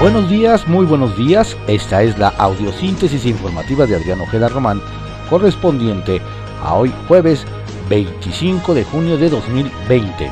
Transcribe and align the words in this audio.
Buenos 0.00 0.30
días, 0.30 0.68
muy 0.68 0.86
buenos 0.86 1.16
días. 1.18 1.56
Esta 1.66 2.04
es 2.04 2.16
la 2.20 2.28
audiosíntesis 2.28 3.26
informativa 3.26 3.84
de 3.84 3.96
Adrián 3.96 4.20
Ojeda 4.20 4.48
Román, 4.48 4.80
correspondiente 5.28 6.20
a 6.62 6.74
hoy 6.74 6.94
jueves 7.08 7.44
25 7.90 8.74
de 8.74 8.84
junio 8.84 9.18
de 9.18 9.28
2020. 9.28 10.30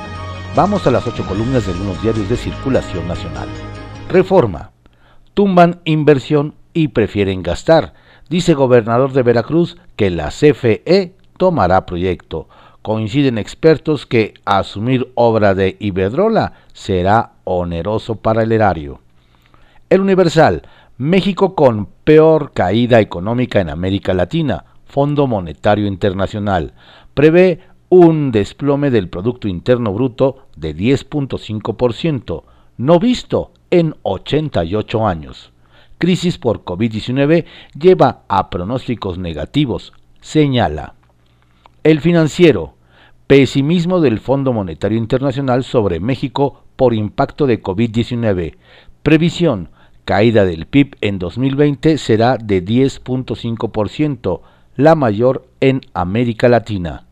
Vamos 0.54 0.87
a 0.87 0.92
las 0.92 1.04
ocho 1.08 1.26
columnas 1.26 1.66
de 1.66 1.72
algunos 1.72 2.00
diarios 2.00 2.29
de 2.29 2.37
circulación 2.37 3.08
nacional. 3.08 3.48
Reforma. 4.08 4.71
Tumban 5.34 5.80
inversión 5.85 6.54
y 6.72 6.88
prefieren 6.88 7.42
gastar. 7.42 7.92
Dice 8.30 8.54
gobernador 8.54 9.12
de 9.14 9.24
Veracruz 9.24 9.78
que 9.96 10.10
la 10.10 10.28
CFE 10.28 11.17
tomará 11.38 11.87
proyecto. 11.87 12.48
Coinciden 12.83 13.37
expertos 13.37 14.06
que 14.06 14.35
asumir 14.44 15.10
obra 15.17 15.56
de 15.56 15.76
Iberdrola 15.80 16.52
será 16.73 17.33
oneroso 17.42 18.14
para 18.14 18.45
el 18.45 18.53
erario. 18.53 19.01
El 19.89 20.01
Universal, 20.01 20.63
México 20.99 21.55
con 21.55 21.87
peor 22.03 22.51
caída 22.53 22.99
económica 22.99 23.61
en 23.61 23.71
América 23.71 24.15
Latina, 24.15 24.65
Fondo 24.85 25.29
Monetario 25.29 25.87
Internacional, 25.87 26.75
prevé 27.15 27.61
un 27.89 28.33
desplome 28.33 28.91
del 28.91 29.09
Producto 29.09 29.47
Interno 29.47 29.93
Bruto 29.93 30.49
de 30.57 30.75
10.5%, 30.75 32.43
no 32.79 32.99
visto 32.99 33.53
en 33.71 33.95
88 34.03 35.07
años. 35.07 35.53
Crisis 35.98 36.37
por 36.37 36.65
COVID-19 36.65 37.45
lleva 37.79 38.23
a 38.27 38.51
pronósticos 38.51 39.19
negativos, 39.19 39.93
señala. 40.21 40.95
El 41.84 42.01
financiero, 42.01 42.75
pesimismo 43.29 44.01
del 44.01 44.19
Fondo 44.19 44.53
Monetario 44.53 44.98
Internacional 44.98 45.62
sobre 45.62 46.01
México 46.01 46.65
por 46.75 46.93
impacto 46.93 47.47
de 47.47 47.62
COVID-19, 47.62 48.57
previsión, 49.05 49.71
caída 50.06 50.47
del 50.47 50.67
PIB 50.67 50.97
en 51.00 51.19
2020 51.19 51.98
será 51.98 52.39
de 52.39 52.64
10.5%, 52.64 54.41
la 54.77 54.94
mayor 54.94 55.48
en 55.61 55.81
América 55.94 56.48
Latina. 56.48 57.06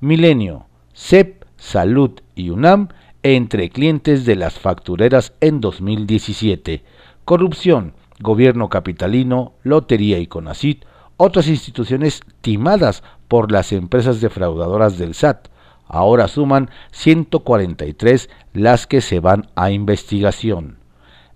Milenio, 0.00 0.66
CEP, 0.94 1.44
Salud 1.56 2.20
y 2.34 2.48
UNAM 2.48 2.88
entre 3.22 3.68
clientes 3.68 4.24
de 4.24 4.36
las 4.36 4.58
factureras 4.58 5.34
en 5.40 5.60
2017. 5.60 6.82
Corrupción, 7.26 7.92
gobierno 8.20 8.70
capitalino, 8.70 9.52
lotería 9.62 10.18
y 10.18 10.26
CONACIT, 10.26 10.84
otras 11.18 11.46
instituciones 11.46 12.22
timadas 12.40 13.02
por 13.28 13.52
las 13.52 13.70
empresas 13.72 14.22
defraudadoras 14.22 14.96
del 14.96 15.14
SAT. 15.14 15.48
Ahora 15.86 16.28
suman 16.28 16.70
143 16.92 18.30
las 18.54 18.86
que 18.86 19.02
se 19.02 19.20
van 19.20 19.50
a 19.54 19.70
investigación. 19.70 20.78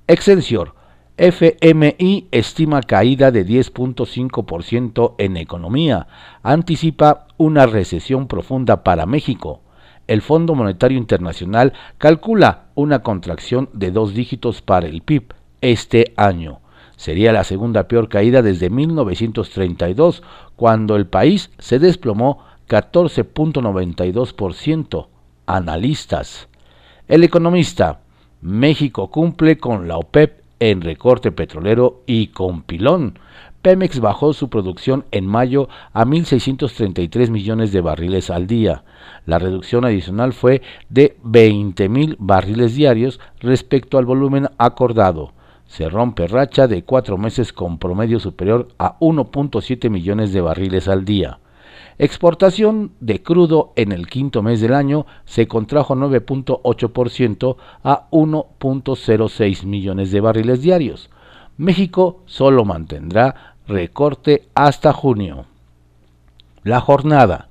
Excelsior, 0.07 0.78
FMI 1.19 2.29
estima 2.31 2.81
caída 2.81 3.31
de 3.33 3.45
10.5% 3.45 5.17
en 5.19 5.37
economía, 5.37 6.07
anticipa 6.45 7.27
una 7.37 7.67
recesión 7.67 8.29
profunda 8.29 8.85
para 8.85 9.05
México. 9.05 9.61
El 10.07 10.23
Fondo 10.23 10.55
Monetario 10.55 10.97
Internacional 10.97 11.73
calcula 11.99 12.67
una 12.77 13.01
contracción 13.01 13.69
de 13.73 13.91
dos 13.91 14.15
dígitos 14.15 14.63
para 14.63 14.87
el 14.87 15.03
PIB 15.03 15.35
este 15.61 16.15
año. 16.17 16.61
Sería 16.95 17.33
la 17.33 17.43
segunda 17.43 17.89
peor 17.89 18.09
caída 18.09 18.41
desde 18.41 18.71
1932, 18.71 20.23
cuando 20.55 20.95
el 20.95 21.09
país 21.09 21.51
se 21.59 21.81
desplomó 21.81 22.45
14.92%. 22.69 25.09
Analistas. 25.47 26.47
El 27.09 27.25
economista. 27.25 28.03
México 28.41 29.11
cumple 29.11 29.59
con 29.59 29.89
la 29.89 29.97
OPEP 29.97 30.47
en 30.61 30.81
recorte 30.81 31.33
petrolero 31.33 32.03
y 32.07 32.29
con 32.29 32.63
pilón. 32.63 33.19
Pemex 33.63 34.01
bajó 34.01 34.33
su 34.33 34.49
producción 34.49 35.05
en 35.11 35.27
mayo 35.27 35.69
a 35.93 36.05
1.633 36.05 37.31
millones 37.31 37.73
de 37.73 37.81
barriles 37.81 38.31
al 38.31 38.47
día. 38.47 38.85
La 39.27 39.39
reducción 39.39 39.85
adicional 39.85 40.33
fue 40.33 40.63
de 40.89 41.17
20.000 41.25 42.17
barriles 42.19 42.75
diarios 42.77 43.21
respecto 43.41 43.99
al 43.99 44.07
volumen 44.07 44.49
acordado. 44.59 45.33
Se 45.67 45.89
rompe 45.89 46.29
racha 46.29 46.67
de 46.67 46.85
cuatro 46.85 47.19
meses 47.19 47.53
con 47.53 47.79
promedio 47.79 48.21
superior 48.21 48.69
a 48.79 48.99
1.7 49.01 49.91
millones 49.91 50.33
de 50.33 50.41
barriles 50.41 50.89
al 50.89 51.05
día. 51.05 51.41
Exportación 52.01 52.93
de 53.01 53.25
crudo 53.25 53.73
en 53.75 53.91
el 53.91 54.07
quinto 54.07 54.41
mes 54.41 54.61
del 54.61 54.73
año 54.73 55.05
se 55.25 55.49
contrajo 55.49 55.97
9.8% 55.97 57.57
a 57.83 58.09
1.06 58.11 59.65
millones 59.65 60.13
de 60.13 60.21
barriles 60.21 60.63
diarios. 60.63 61.11
México 61.57 62.23
solo 62.27 62.65
mantendrá 62.65 63.57
recorte 63.67 64.47
hasta 64.55 64.93
junio. 64.93 65.47
La 66.63 66.81
jornada. 66.81 67.49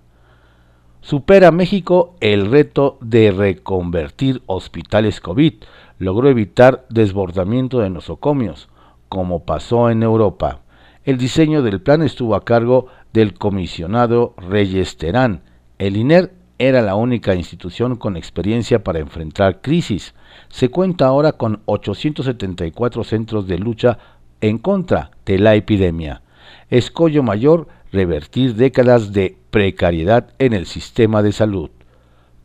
Supera 1.02 1.52
México 1.52 2.16
el 2.22 2.50
reto 2.50 2.98
de 3.02 3.32
reconvertir 3.32 4.42
hospitales 4.46 5.20
COVID. 5.20 5.56
Logró 6.00 6.30
evitar 6.30 6.86
desbordamiento 6.90 7.80
de 7.80 7.90
nosocomios, 7.90 8.70
como 9.10 9.44
pasó 9.44 9.90
en 9.90 10.04
Europa. 10.04 10.62
El 11.04 11.18
diseño 11.18 11.62
del 11.64 11.82
plan 11.82 12.02
estuvo 12.02 12.36
a 12.36 12.44
cargo 12.44 12.88
del 13.18 13.34
comisionado 13.34 14.36
Reyes 14.38 14.98
Terán. 14.98 15.42
El 15.80 15.98
INER 15.98 16.34
era 16.60 16.84
la 16.84 16.94
única 16.94 17.34
institución 17.34 17.96
con 17.96 18.16
experiencia 18.16 18.84
para 18.84 19.00
enfrentar 19.00 19.60
crisis. 19.60 20.14
Se 20.50 20.70
cuenta 20.70 21.08
ahora 21.08 21.32
con 21.32 21.64
874 21.66 23.04
centros 23.04 23.48
de 23.48 23.58
lucha 23.58 23.98
en 24.40 24.60
contra 24.60 25.10
de 25.26 25.40
la 25.40 25.56
epidemia. 25.56 26.22
Escollo 26.70 27.24
mayor, 27.24 27.68
revertir 27.92 28.54
décadas 28.54 29.14
de 29.14 29.36
precariedad 29.50 30.28
en 30.38 30.54
el 30.54 30.68
sistema 30.68 31.24
de 31.24 31.32
salud. 31.32 31.72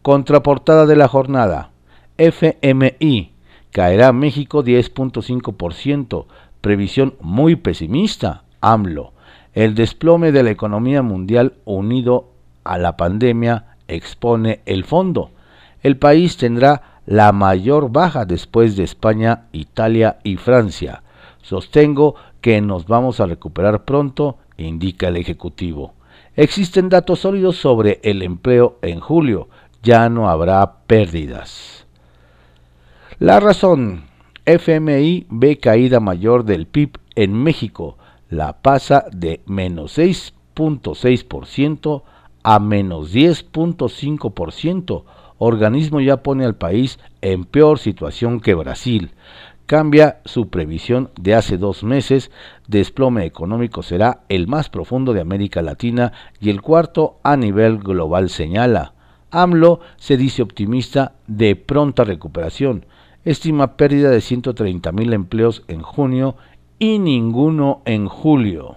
Contraportada 0.00 0.86
de 0.86 0.96
la 0.96 1.06
jornada. 1.06 1.72
FMI. 2.16 3.34
Caerá 3.72 4.14
México 4.14 4.64
10.5%. 4.64 6.24
Previsión 6.62 7.14
muy 7.20 7.56
pesimista. 7.56 8.44
AMLO. 8.62 9.11
El 9.54 9.74
desplome 9.74 10.32
de 10.32 10.42
la 10.42 10.50
economía 10.50 11.02
mundial 11.02 11.54
unido 11.66 12.30
a 12.64 12.78
la 12.78 12.96
pandemia 12.96 13.76
expone 13.86 14.60
el 14.64 14.84
fondo. 14.84 15.30
El 15.82 15.98
país 15.98 16.38
tendrá 16.38 17.00
la 17.04 17.32
mayor 17.32 17.90
baja 17.92 18.24
después 18.24 18.76
de 18.76 18.84
España, 18.84 19.48
Italia 19.52 20.18
y 20.22 20.36
Francia. 20.36 21.02
Sostengo 21.42 22.14
que 22.40 22.60
nos 22.62 22.86
vamos 22.86 23.20
a 23.20 23.26
recuperar 23.26 23.84
pronto, 23.84 24.38
indica 24.56 25.08
el 25.08 25.16
Ejecutivo. 25.16 25.94
Existen 26.34 26.88
datos 26.88 27.20
sólidos 27.20 27.56
sobre 27.56 28.00
el 28.04 28.22
empleo 28.22 28.78
en 28.80 29.00
julio. 29.00 29.48
Ya 29.82 30.08
no 30.08 30.30
habrá 30.30 30.84
pérdidas. 30.86 31.86
La 33.18 33.38
razón. 33.38 34.04
FMI 34.44 35.26
ve 35.30 35.58
caída 35.58 36.00
mayor 36.00 36.44
del 36.44 36.66
PIB 36.66 36.98
en 37.14 37.34
México 37.34 37.96
la 38.32 38.62
pasa 38.62 39.04
de 39.12 39.42
menos 39.46 39.96
6.6% 39.98 42.02
a 42.42 42.58
menos 42.58 43.14
10.5%. 43.14 45.04
Organismo 45.38 46.00
ya 46.00 46.22
pone 46.22 46.46
al 46.46 46.56
país 46.56 46.98
en 47.20 47.44
peor 47.44 47.78
situación 47.78 48.40
que 48.40 48.54
Brasil. 48.54 49.10
Cambia 49.66 50.22
su 50.24 50.48
previsión 50.48 51.10
de 51.20 51.34
hace 51.34 51.58
dos 51.58 51.84
meses. 51.84 52.30
Desplome 52.66 53.26
económico 53.26 53.82
será 53.82 54.22
el 54.30 54.48
más 54.48 54.70
profundo 54.70 55.12
de 55.12 55.20
América 55.20 55.60
Latina 55.60 56.14
y 56.40 56.48
el 56.48 56.62
cuarto 56.62 57.18
a 57.22 57.36
nivel 57.36 57.76
global 57.78 58.30
señala. 58.30 58.94
AMLO 59.30 59.80
se 59.96 60.16
dice 60.16 60.40
optimista 60.42 61.12
de 61.26 61.54
pronta 61.54 62.04
recuperación. 62.04 62.86
Estima 63.24 63.76
pérdida 63.76 64.10
de 64.10 64.20
130 64.20 64.90
mil 64.90 65.12
empleos 65.12 65.62
en 65.68 65.82
junio 65.82 66.34
y 66.82 66.98
ninguno 66.98 67.80
en 67.84 68.08
julio. 68.08 68.74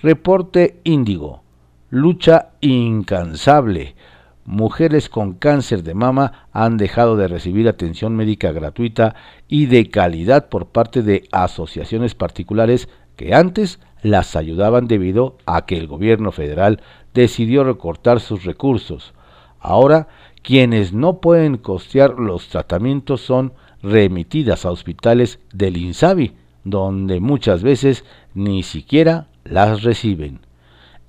Reporte 0.00 0.78
Índigo. 0.84 1.42
Lucha 1.90 2.50
incansable. 2.60 3.96
Mujeres 4.44 5.08
con 5.08 5.32
cáncer 5.32 5.82
de 5.82 5.94
mama 5.94 6.46
han 6.52 6.76
dejado 6.76 7.16
de 7.16 7.26
recibir 7.26 7.66
atención 7.68 8.14
médica 8.14 8.52
gratuita 8.52 9.16
y 9.48 9.66
de 9.66 9.90
calidad 9.90 10.48
por 10.48 10.66
parte 10.66 11.02
de 11.02 11.24
asociaciones 11.32 12.14
particulares 12.14 12.88
que 13.16 13.34
antes 13.34 13.80
las 14.00 14.36
ayudaban 14.36 14.86
debido 14.86 15.38
a 15.44 15.66
que 15.66 15.76
el 15.76 15.88
gobierno 15.88 16.30
federal 16.30 16.80
decidió 17.14 17.64
recortar 17.64 18.20
sus 18.20 18.44
recursos. 18.44 19.12
Ahora, 19.58 20.06
quienes 20.44 20.92
no 20.92 21.20
pueden 21.20 21.56
costear 21.56 22.14
los 22.16 22.46
tratamientos 22.46 23.22
son 23.22 23.54
remitidas 23.82 24.64
a 24.64 24.70
hospitales 24.70 25.40
del 25.52 25.78
INSABI, 25.78 26.34
donde 26.64 27.20
muchas 27.20 27.62
veces 27.62 28.04
ni 28.34 28.62
siquiera 28.62 29.28
las 29.44 29.82
reciben. 29.82 30.40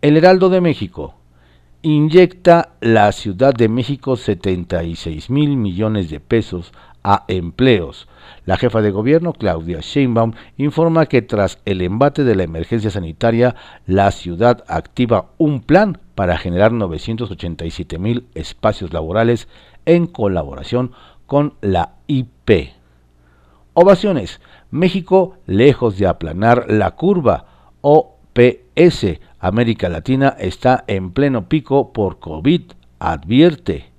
El 0.02 0.18
Heraldo 0.18 0.50
de 0.50 0.62
México 0.62 1.16
inyecta 1.82 2.74
la 2.82 3.12
Ciudad 3.12 3.54
de 3.54 3.70
México 3.70 4.16
76 4.16 5.30
mil 5.30 5.56
millones 5.56 6.10
de 6.10 6.20
pesos 6.20 6.74
a 7.04 7.24
empleos. 7.28 8.08
La 8.46 8.58
jefa 8.58 8.82
de 8.82 8.92
gobierno, 8.92 9.34
Claudia 9.34 9.80
Sheinbaum, 9.82 10.34
informa 10.58 11.06
que 11.06 11.22
tras 11.22 11.60
el 11.66 11.82
embate 11.82 12.24
de 12.24 12.36
la 12.36 12.44
emergencia 12.44 12.90
sanitaria, 12.90 13.56
la 13.86 14.12
ciudad 14.12 14.64
activa 14.68 15.32
un 15.38 15.62
plan 15.62 16.00
para 16.16 16.38
generar 16.38 16.72
987 16.74 17.98
mil 17.98 18.28
espacios 18.36 18.92
laborales 18.92 19.48
en 19.86 20.08
colaboración 20.08 20.92
con 21.26 21.54
la 21.62 21.96
IP. 22.08 22.79
Ovaciones. 23.74 24.42
México 24.72 25.38
lejos 25.46 25.98
de 25.98 26.08
aplanar 26.08 26.66
la 26.70 26.92
curva. 26.92 27.46
OPS. 27.82 29.20
América 29.40 29.90
Latina 29.90 30.36
está 30.40 30.84
en 30.88 31.12
pleno 31.12 31.48
pico 31.48 31.94
por 31.94 32.20
COVID, 32.20 32.62
advierte. 33.00 33.90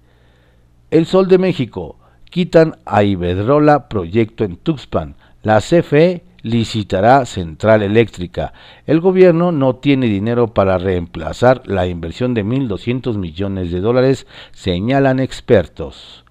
El 0.90 1.06
Sol 1.06 1.28
de 1.28 1.38
México. 1.38 1.96
Quitan 2.31 2.76
a 2.84 3.02
Iberdrola 3.02 3.88
proyecto 3.88 4.44
en 4.44 4.56
Tuxpan. 4.56 5.17
La 5.43 5.61
CFE 5.61 6.22
licitará 6.43 7.25
central 7.26 7.82
eléctrica. 7.82 8.52
El 8.87 9.00
gobierno 9.00 9.52
no 9.52 9.76
tiene 9.76 10.06
dinero 10.06 10.49
para 10.55 10.78
reemplazar 10.78 11.62
la 11.67 11.87
inversión 11.87 12.34
de 12.34 12.44
1.200 12.44 13.17
millones 13.17 13.70
de 13.70 13.81
dólares, 13.81 14.26
señalan 14.52 15.20
expertos. 15.20 16.25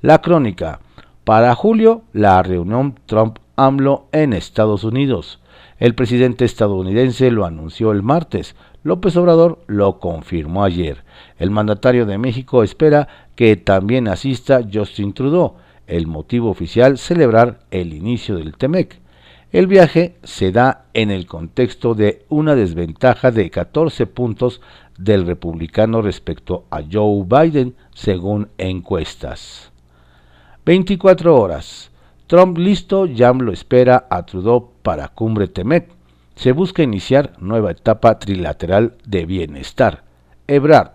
La 0.00 0.20
crónica. 0.20 0.80
Para 1.24 1.54
julio, 1.54 2.02
la 2.12 2.42
reunión 2.42 2.96
Trump-AMLO 3.06 4.08
en 4.12 4.34
Estados 4.34 4.84
Unidos. 4.84 5.40
El 5.78 5.94
presidente 5.94 6.44
estadounidense 6.44 7.30
lo 7.30 7.46
anunció 7.46 7.92
el 7.92 8.02
martes. 8.02 8.56
López 8.82 9.16
Obrador 9.16 9.64
lo 9.66 10.00
confirmó 10.00 10.64
ayer. 10.64 11.02
El 11.38 11.50
mandatario 11.50 12.04
de 12.04 12.18
México 12.18 12.62
espera 12.62 13.08
que 13.36 13.56
también 13.56 14.06
asista 14.06 14.60
Justin 14.70 15.14
Trudeau. 15.14 15.54
El 15.86 16.06
motivo 16.06 16.50
oficial 16.50 16.98
celebrar 16.98 17.60
el 17.70 17.94
inicio 17.94 18.36
del 18.36 18.54
TEMEC. 18.58 19.00
El 19.50 19.66
viaje 19.66 20.16
se 20.24 20.52
da 20.52 20.84
en 20.92 21.10
el 21.10 21.26
contexto 21.26 21.94
de 21.94 22.26
una 22.28 22.54
desventaja 22.54 23.30
de 23.30 23.48
14 23.48 24.04
puntos 24.06 24.60
del 24.98 25.24
republicano 25.24 26.02
respecto 26.02 26.66
a 26.70 26.82
Joe 26.82 27.24
Biden, 27.26 27.74
según 27.94 28.50
encuestas. 28.58 29.73
24 30.64 31.36
horas. 31.36 31.90
Trump 32.26 32.56
listo, 32.56 33.06
Jam 33.14 33.40
lo 33.40 33.52
espera 33.52 34.06
a 34.08 34.24
Trudeau 34.24 34.70
para 34.82 35.08
cumbre 35.08 35.46
Temec. 35.46 35.90
Se 36.36 36.52
busca 36.52 36.82
iniciar 36.82 37.34
nueva 37.38 37.72
etapa 37.72 38.18
trilateral 38.18 38.94
de 39.04 39.26
bienestar. 39.26 40.04
Ebrard. 40.46 40.92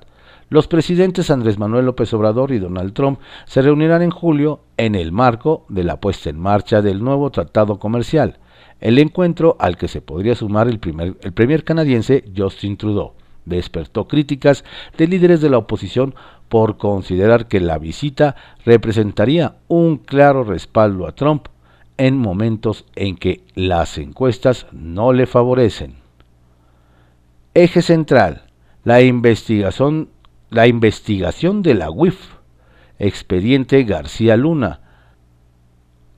Los 0.50 0.68
presidentes 0.68 1.30
Andrés 1.30 1.60
Manuel 1.60 1.86
López 1.86 2.12
Obrador 2.16 2.52
y 2.52 2.58
Donald 2.58 2.94
Trump 2.94 3.20
se 3.46 3.62
reunirán 3.62 4.02
en 4.02 4.10
julio 4.10 4.62
en 4.78 4.96
el 4.96 5.12
marco 5.12 5.66
de 5.70 5.84
la 5.84 6.00
puesta 6.00 6.32
en 6.32 6.40
marcha 6.40 6.82
del 6.82 7.04
nuevo 7.04 7.30
tratado 7.30 7.78
comercial, 7.78 8.40
el 8.80 8.98
encuentro 8.98 9.56
al 9.60 9.78
que 9.78 9.88
se 9.88 10.02
podría 10.02 10.34
sumar 10.34 10.68
el 10.68 10.80
primer, 10.80 11.16
el 11.22 11.34
premier 11.34 11.64
canadiense 11.64 12.26
Justin 12.36 12.78
Trudeau 12.78 13.14
despertó 13.46 14.08
críticas 14.08 14.64
de 14.98 15.08
líderes 15.08 15.42
de 15.42 15.50
la 15.50 15.58
oposición 15.58 16.16
por 16.50 16.78
considerar 16.78 17.48
que 17.48 17.60
la 17.60 17.78
visita 17.78 18.36
representaría 18.66 19.56
un 19.68 19.98
claro 19.98 20.44
respaldo 20.44 21.08
a 21.08 21.14
Trump 21.14 21.48
en 21.98 22.18
momentos 22.18 22.86
en 22.96 23.18
que 23.18 23.44
las 23.56 23.98
encuestas 23.98 24.68
no 24.72 25.14
le 25.14 25.28
favorecen. 25.28 25.96
Eje 27.54 27.82
central, 27.82 28.44
la 28.84 29.02
investigación, 29.02 30.10
la 30.50 30.68
investigación 30.68 31.62
de 31.62 31.74
la 31.74 31.92
UIF, 31.92 32.18
expediente 33.00 33.84
García 33.84 34.38
Luna, 34.38 34.82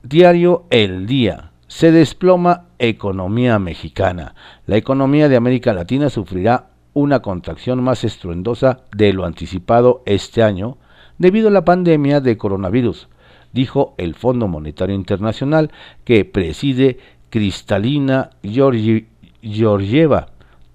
diario 0.02 0.66
El 0.70 1.06
Día, 1.06 1.50
se 1.66 1.90
desploma 1.90 2.66
economía 2.78 3.58
mexicana. 3.58 4.34
La 4.66 4.76
economía 4.76 5.28
de 5.28 5.36
América 5.36 5.72
Latina 5.72 6.10
sufrirá 6.10 6.71
una 6.94 7.20
contracción 7.20 7.82
más 7.82 8.04
estruendosa 8.04 8.80
de 8.94 9.12
lo 9.12 9.24
anticipado 9.24 10.02
este 10.06 10.42
año 10.42 10.76
debido 11.18 11.48
a 11.48 11.52
la 11.52 11.64
pandemia 11.64 12.20
de 12.20 12.36
coronavirus, 12.36 13.08
dijo 13.52 13.94
el 13.98 14.14
Fondo 14.14 14.48
Monetario 14.48 14.94
Internacional 14.94 15.70
que 16.04 16.24
preside 16.24 16.98
Cristalina 17.30 18.30
Georgieva, 19.42 20.28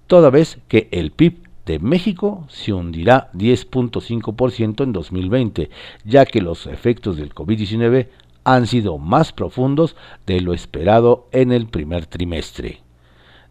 toda 0.06 0.30
vez 0.30 0.58
que 0.68 0.88
el 0.90 1.12
PIB 1.12 1.48
de 1.66 1.78
México 1.78 2.46
se 2.48 2.72
hundirá 2.72 3.30
10.5% 3.34 4.82
en 4.82 4.92
2020, 4.92 5.70
ya 6.04 6.24
que 6.24 6.40
los 6.40 6.66
efectos 6.66 7.16
del 7.16 7.34
COVID-19 7.34 8.08
han 8.42 8.66
sido 8.66 8.96
más 8.96 9.32
profundos 9.32 9.94
de 10.26 10.40
lo 10.40 10.54
esperado 10.54 11.28
en 11.30 11.52
el 11.52 11.66
primer 11.66 12.06
trimestre. 12.06 12.80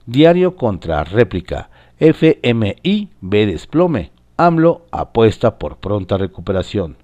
Diario 0.07 0.55
contra 0.55 1.03
réplica. 1.03 1.69
FMI 1.99 3.09
ve 3.21 3.45
desplome. 3.45 4.11
AMLO 4.37 4.85
apuesta 4.91 5.57
por 5.57 5.77
pronta 5.77 6.17
recuperación. 6.17 6.97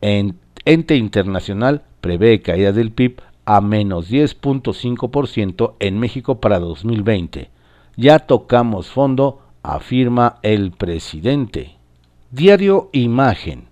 ente 0.00 0.96
internacional 0.96 1.82
prevé 2.00 2.42
caída 2.42 2.72
del 2.72 2.90
PIB 2.90 3.20
a 3.44 3.60
menos 3.60 4.10
10.5% 4.10 5.74
en 5.78 5.98
México 6.00 6.40
para 6.40 6.58
2020. 6.58 7.50
Ya 7.96 8.18
tocamos 8.18 8.88
fondo, 8.88 9.42
afirma 9.62 10.38
el 10.42 10.72
presidente. 10.72 11.76
Diario 12.32 12.90
Imagen. 12.92 13.68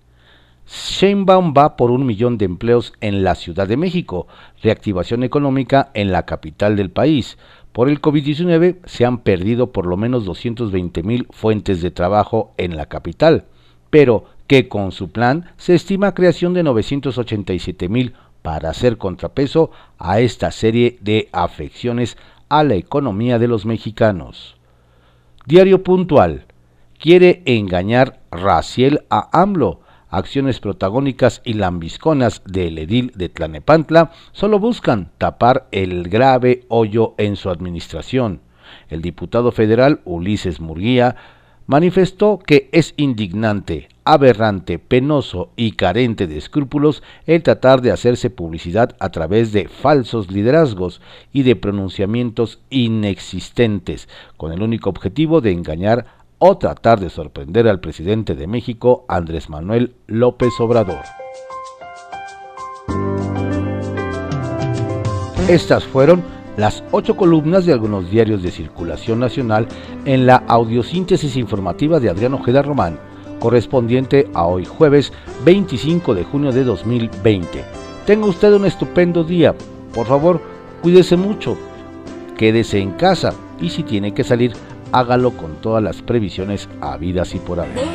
Sheinbaum 0.67 1.53
va 1.57 1.77
por 1.77 1.91
un 1.91 2.07
millón 2.07 2.39
de 2.39 2.47
empleos 2.47 2.95
en 3.01 3.23
la 3.23 3.35
Ciudad 3.35 3.69
de 3.69 3.77
México, 3.77 4.27
reactivación 4.63 5.23
económica 5.25 5.91
en 5.93 6.11
la 6.11 6.25
capital 6.25 6.77
del 6.77 6.91
país. 6.91 7.37
Por 7.75 7.89
el 7.89 8.01
COVID-19 8.01 8.77
se 8.85 9.05
han 9.05 9.19
perdido 9.19 9.73
por 9.73 9.87
lo 9.87 9.97
menos 9.97 10.25
220 10.25 11.03
mil 11.03 11.27
fuentes 11.33 11.83
de 11.83 11.91
trabajo 11.91 12.55
en 12.57 12.77
la 12.77 12.87
capital, 12.87 13.47
pero 13.91 14.27
que 14.47 14.69
con 14.69 14.93
su 14.93 15.11
plan 15.11 15.51
se 15.57 15.75
estima 15.75 16.15
creación 16.15 16.55
de 16.55 16.63
987 16.63 17.89
mil 17.89 18.15
para 18.43 18.71
hacer 18.71 18.97
contrapeso 18.97 19.73
a 19.99 20.21
esta 20.21 20.53
serie 20.53 20.99
de 21.01 21.29
afecciones 21.33 22.17
a 22.49 22.63
la 22.63 22.77
economía 22.77 23.41
de 23.41 23.49
los 23.49 23.67
mexicanos. 23.67 24.55
Diario 25.45 25.83
puntual. 25.83 26.47
Quiere 27.01 27.43
engañar 27.45 28.21
Raciel 28.31 29.05
a 29.11 29.31
AMLO 29.33 29.81
acciones 30.19 30.61
protagónicas 30.61 31.43
y 31.45 31.55
lambisconas 31.55 32.43
del 32.45 32.79
edil 32.79 33.13
de 33.15 33.29
Tlanepantla 33.29 34.13
solo 34.33 34.59
buscan 34.59 35.11
tapar 35.19 35.67
el 35.73 36.09
grave 36.09 36.65
hoyo 36.69 37.15
en 37.19 37.37
su 37.37 37.51
administración. 37.51 38.41
El 38.89 39.03
diputado 39.03 39.53
federal 39.53 40.01
Ulises 40.05 40.61
Murguía 40.61 41.17
manifestó 41.67 42.39
que 42.39 42.69
es 42.73 42.95
indignante, 42.97 43.89
aberrante, 44.05 44.79
penoso 44.79 45.51
y 45.57 45.73
carente 45.73 46.27
de 46.27 46.37
escrúpulos 46.37 47.03
el 47.27 47.43
tratar 47.43 47.81
de 47.81 47.91
hacerse 47.91 48.31
publicidad 48.31 48.95
a 49.01 49.11
través 49.11 49.53
de 49.53 49.69
falsos 49.69 50.31
liderazgos 50.31 51.01
y 51.33 51.43
de 51.43 51.57
pronunciamientos 51.57 52.61
inexistentes, 52.69 54.09
con 54.37 54.53
el 54.53 54.63
único 54.63 54.91
objetivo 54.91 55.41
de 55.41 55.53
engañar 55.53 56.24
o 56.47 56.59
tratar 56.59 57.01
de 57.01 57.09
sorprender 57.09 57.67
al 57.69 57.81
presidente 57.81 58.35
de 58.35 58.47
México, 58.47 59.07
Andrés 59.09 59.49
Manuel 59.49 59.95
López 60.07 60.53
Obrador. 60.61 61.01
Estas 65.49 65.85
fueron 65.85 66.23
las 66.59 66.85
ocho 66.91 67.17
columnas 67.17 67.65
de 67.65 67.73
algunos 67.73 68.11
diarios 68.11 68.43
de 68.43 68.51
circulación 68.51 69.21
nacional 69.21 69.67
en 70.05 70.27
la 70.27 70.37
audiosíntesis 70.47 71.35
informativa 71.39 71.99
de 71.99 72.11
Adrián 72.11 72.35
Ojeda 72.35 72.61
Román, 72.61 72.99
correspondiente 73.41 74.29
a 74.35 74.45
hoy 74.45 74.67
jueves 74.67 75.15
25 75.47 76.15
de 76.15 76.25
junio 76.25 76.53
de 76.53 76.65
2020. 76.65 77.65
Tenga 78.05 78.27
usted 78.27 78.53
un 78.53 78.67
estupendo 78.67 79.25
día. 79.25 79.55
Por 79.95 80.07
favor, 80.07 80.43
cuídese 80.83 81.17
mucho. 81.17 81.57
Quédese 82.37 82.81
en 82.81 82.91
casa 82.91 83.33
y 83.63 83.71
si 83.71 83.83
tiene 83.83 84.13
que 84.13 84.25
salir, 84.25 84.53
hágalo 84.95 85.33
con 85.33 85.57
todas 85.57 85.83
las 85.83 86.01
previsiones 86.03 86.69
habidas 86.81 87.35
y 87.35 87.39
por 87.41 87.59
haber. 87.59 87.89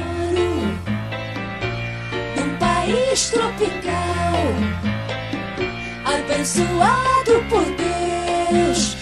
Abençoado 6.06 7.34
por 7.50 7.66
Deus 7.78 8.99